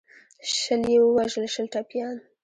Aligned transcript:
شل 0.57 0.81
یې 0.91 0.99
ووژل 1.01 1.45
شل 1.53 1.65
ټپیان. 1.73 2.15